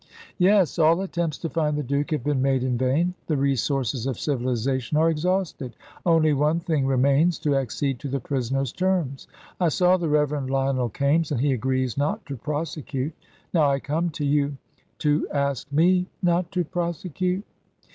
"Yes. 0.39 0.79
All 0.79 0.99
attempts 1.01 1.37
to 1.37 1.49
find 1.51 1.77
the 1.77 1.83
Duke 1.83 2.09
have 2.09 2.23
been 2.23 2.41
made 2.41 2.63
in 2.63 2.75
vain: 2.75 3.13
the 3.27 3.37
resources 3.37 4.07
of 4.07 4.17
civilisation 4.19 4.97
are 4.97 5.11
exhausted. 5.11 5.75
Only 6.07 6.33
one 6.33 6.59
thing 6.59 6.87
remains 6.87 7.37
to 7.37 7.55
accede 7.55 7.99
to 7.99 8.07
the 8.07 8.19
prisoner's 8.19 8.71
terms. 8.73 9.27
I 9.59 9.69
saw 9.69 9.97
the 9.97 10.09
Reverend 10.09 10.49
Lionel 10.49 10.89
Kaimes, 10.89 11.31
and 11.31 11.39
he 11.39 11.53
agrees 11.53 11.99
not 11.99 12.25
to 12.25 12.35
prosecute. 12.35 13.13
Now 13.53 13.69
I 13.69 13.79
come 13.79 14.09
to 14.09 14.25
you" 14.25 14.57
"To 15.03 15.27
ask 15.29 15.71
me 15.71 16.07
not 16.23 16.51
to 16.53 16.63
prosecute?" 16.65 17.43